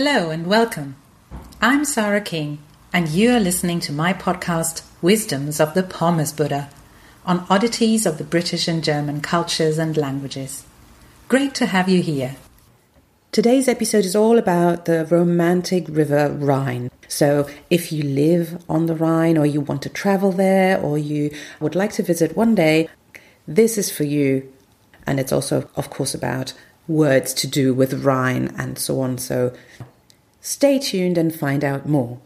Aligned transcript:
Hello 0.00 0.30
and 0.30 0.46
welcome. 0.46 0.94
I'm 1.60 1.84
Sarah 1.84 2.20
King, 2.20 2.60
and 2.92 3.08
you 3.08 3.32
are 3.32 3.40
listening 3.40 3.80
to 3.80 3.92
my 3.92 4.12
podcast, 4.12 4.82
Wisdoms 5.02 5.58
of 5.58 5.74
the 5.74 5.82
Pommes 5.82 6.32
Buddha, 6.32 6.70
on 7.26 7.44
oddities 7.50 8.06
of 8.06 8.16
the 8.16 8.22
British 8.22 8.68
and 8.68 8.84
German 8.84 9.20
cultures 9.20 9.76
and 9.76 9.96
languages. 9.96 10.64
Great 11.26 11.52
to 11.56 11.66
have 11.66 11.88
you 11.88 12.00
here. 12.00 12.36
Today's 13.32 13.66
episode 13.66 14.04
is 14.04 14.14
all 14.14 14.38
about 14.38 14.84
the 14.84 15.04
romantic 15.06 15.86
river 15.88 16.30
Rhine. 16.30 16.92
So, 17.08 17.48
if 17.68 17.90
you 17.90 18.04
live 18.04 18.62
on 18.68 18.86
the 18.86 18.94
Rhine, 18.94 19.36
or 19.36 19.46
you 19.46 19.60
want 19.60 19.82
to 19.82 19.88
travel 19.88 20.30
there, 20.30 20.80
or 20.80 20.96
you 20.96 21.34
would 21.58 21.74
like 21.74 21.90
to 21.94 22.04
visit 22.04 22.36
one 22.36 22.54
day, 22.54 22.88
this 23.48 23.76
is 23.76 23.90
for 23.90 24.04
you. 24.04 24.48
And 25.08 25.18
it's 25.18 25.32
also, 25.32 25.68
of 25.74 25.90
course, 25.90 26.14
about 26.14 26.52
words 26.88 27.32
to 27.34 27.46
do 27.46 27.72
with 27.74 28.02
Rhine 28.04 28.54
and 28.58 28.78
so 28.78 29.00
on. 29.00 29.18
So 29.18 29.54
stay 30.40 30.78
tuned 30.78 31.18
and 31.18 31.34
find 31.34 31.62
out 31.62 31.86
more. 31.86 32.18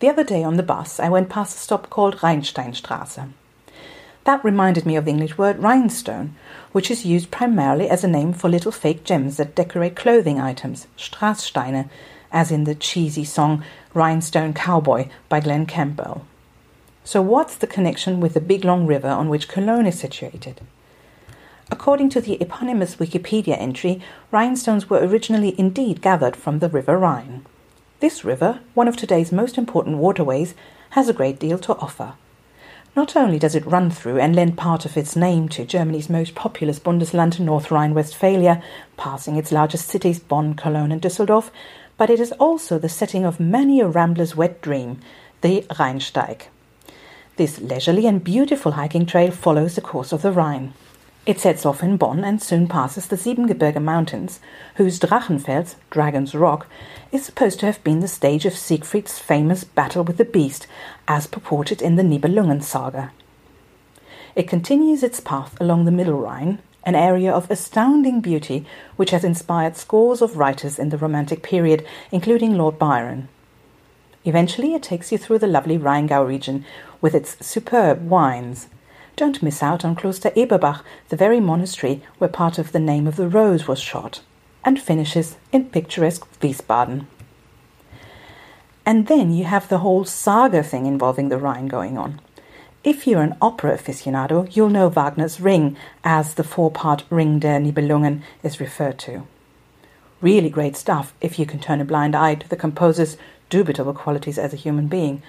The 0.00 0.08
other 0.08 0.24
day 0.24 0.42
on 0.42 0.56
the 0.56 0.62
bus, 0.62 0.98
I 0.98 1.10
went 1.10 1.28
past 1.28 1.56
a 1.56 1.60
stop 1.60 1.90
called 1.90 2.16
Rheinsteinstraße. 2.16 3.28
That 4.24 4.44
reminded 4.44 4.84
me 4.84 4.96
of 4.96 5.04
the 5.04 5.10
English 5.10 5.38
word 5.38 5.58
rhinestone, 5.58 6.36
which 6.72 6.90
is 6.90 7.06
used 7.06 7.30
primarily 7.30 7.88
as 7.88 8.04
a 8.04 8.08
name 8.08 8.32
for 8.32 8.48
little 8.48 8.72
fake 8.72 9.04
gems 9.04 9.38
that 9.38 9.54
decorate 9.54 9.96
clothing 9.96 10.38
items, 10.38 10.86
Strasssteine, 10.96 11.88
as 12.30 12.50
in 12.50 12.64
the 12.64 12.74
cheesy 12.74 13.24
song 13.24 13.64
Rhinestone 13.94 14.52
Cowboy 14.52 15.08
by 15.28 15.40
Glen 15.40 15.66
Campbell. 15.66 16.26
So, 17.02 17.22
what's 17.22 17.56
the 17.56 17.66
connection 17.66 18.20
with 18.20 18.34
the 18.34 18.40
big 18.40 18.64
long 18.64 18.86
river 18.86 19.08
on 19.08 19.28
which 19.28 19.48
Cologne 19.48 19.86
is 19.86 19.98
situated? 19.98 20.60
According 21.72 22.10
to 22.10 22.20
the 22.20 22.40
eponymous 22.40 22.96
Wikipedia 22.96 23.58
entry, 23.58 24.02
rhinestones 24.30 24.90
were 24.90 24.98
originally 24.98 25.58
indeed 25.58 26.02
gathered 26.02 26.36
from 26.36 26.58
the 26.58 26.68
River 26.68 26.98
Rhine. 26.98 27.46
This 28.00 28.24
river, 28.24 28.60
one 28.74 28.88
of 28.88 28.96
today's 28.96 29.32
most 29.32 29.56
important 29.56 29.96
waterways, 29.96 30.54
has 30.90 31.08
a 31.08 31.14
great 31.14 31.38
deal 31.38 31.58
to 31.60 31.76
offer. 31.76 32.14
Not 32.96 33.14
only 33.14 33.38
does 33.38 33.54
it 33.54 33.66
run 33.66 33.90
through 33.90 34.18
and 34.18 34.34
lend 34.34 34.58
part 34.58 34.84
of 34.84 34.96
its 34.96 35.14
name 35.14 35.48
to 35.50 35.64
Germany's 35.64 36.10
most 36.10 36.34
populous 36.34 36.80
Bundesland, 36.80 37.38
North 37.38 37.70
Rhine 37.70 37.94
Westphalia, 37.94 38.62
passing 38.96 39.36
its 39.36 39.52
largest 39.52 39.88
cities, 39.88 40.18
Bonn, 40.18 40.54
Cologne, 40.54 40.90
and 40.90 41.00
Düsseldorf, 41.00 41.50
but 41.96 42.10
it 42.10 42.18
is 42.18 42.32
also 42.32 42.78
the 42.78 42.88
setting 42.88 43.24
of 43.24 43.38
many 43.38 43.80
a 43.80 43.86
rambler's 43.86 44.34
wet 44.34 44.60
dream, 44.60 44.98
the 45.40 45.64
Rheinsteig. 45.78 46.48
This 47.36 47.60
leisurely 47.60 48.06
and 48.06 48.24
beautiful 48.24 48.72
hiking 48.72 49.06
trail 49.06 49.30
follows 49.30 49.76
the 49.76 49.80
course 49.80 50.12
of 50.12 50.22
the 50.22 50.32
Rhine. 50.32 50.74
It 51.26 51.38
sets 51.38 51.66
off 51.66 51.82
in 51.82 51.98
Bonn 51.98 52.24
and 52.24 52.42
soon 52.42 52.66
passes 52.66 53.06
the 53.06 53.16
Siebengebirge 53.16 53.80
Mountains, 53.80 54.40
whose 54.76 54.98
Drachenfels, 54.98 55.74
Dragon's 55.90 56.34
Rock, 56.34 56.66
is 57.12 57.24
supposed 57.24 57.60
to 57.60 57.66
have 57.66 57.84
been 57.84 58.00
the 58.00 58.08
stage 58.08 58.46
of 58.46 58.56
Siegfried's 58.56 59.18
famous 59.18 59.62
battle 59.62 60.02
with 60.02 60.16
the 60.16 60.24
beast, 60.24 60.66
as 61.06 61.26
purported 61.26 61.82
in 61.82 61.96
the 61.96 62.02
Nibelungen 62.02 62.62
saga. 62.62 63.12
It 64.34 64.48
continues 64.48 65.02
its 65.02 65.20
path 65.20 65.60
along 65.60 65.84
the 65.84 65.90
Middle 65.90 66.18
Rhine, 66.18 66.60
an 66.84 66.94
area 66.94 67.30
of 67.30 67.50
astounding 67.50 68.22
beauty 68.22 68.64
which 68.96 69.10
has 69.10 69.22
inspired 69.22 69.76
scores 69.76 70.22
of 70.22 70.38
writers 70.38 70.78
in 70.78 70.88
the 70.88 70.96
Romantic 70.96 71.42
period, 71.42 71.86
including 72.10 72.56
Lord 72.56 72.78
Byron. 72.78 73.28
Eventually, 74.24 74.74
it 74.74 74.82
takes 74.82 75.12
you 75.12 75.18
through 75.18 75.40
the 75.40 75.46
lovely 75.46 75.76
Rheingau 75.76 76.26
region 76.26 76.64
with 77.02 77.14
its 77.14 77.44
superb 77.44 78.08
wines 78.08 78.68
don't 79.16 79.42
miss 79.42 79.62
out 79.62 79.84
on 79.84 79.96
Kloster 79.96 80.34
Eberbach, 80.34 80.82
the 81.08 81.16
very 81.16 81.40
monastery 81.40 82.02
where 82.18 82.28
part 82.28 82.58
of 82.58 82.72
the 82.72 82.78
Name 82.78 83.06
of 83.06 83.16
the 83.16 83.28
Rose 83.28 83.68
was 83.68 83.80
shot, 83.80 84.20
and 84.64 84.80
finishes 84.80 85.36
in 85.52 85.70
picturesque 85.70 86.26
Wiesbaden. 86.40 87.06
And 88.86 89.06
then 89.06 89.32
you 89.32 89.44
have 89.44 89.68
the 89.68 89.78
whole 89.78 90.04
saga 90.04 90.62
thing 90.62 90.86
involving 90.86 91.28
the 91.28 91.38
Rhine 91.38 91.68
going 91.68 91.98
on. 91.98 92.20
If 92.82 93.06
you're 93.06 93.22
an 93.22 93.36
opera 93.42 93.76
aficionado, 93.76 94.56
you'll 94.56 94.70
know 94.70 94.88
Wagner's 94.88 95.38
Ring, 95.38 95.76
as 96.02 96.34
the 96.34 96.44
four 96.44 96.70
part 96.70 97.04
Ring 97.10 97.38
der 97.38 97.60
Nibelungen 97.60 98.22
is 98.42 98.58
referred 98.58 98.98
to. 99.00 99.26
Really 100.22 100.48
great 100.48 100.76
stuff 100.76 101.12
if 101.20 101.38
you 101.38 101.44
can 101.44 101.60
turn 101.60 101.82
a 101.82 101.84
blind 101.84 102.16
eye 102.16 102.36
to 102.36 102.48
the 102.48 102.56
composer's 102.56 103.18
dubitable 103.50 103.94
qualities 103.94 104.38
as 104.38 104.54
a 104.54 104.56
human 104.56 104.86
being. 104.86 105.22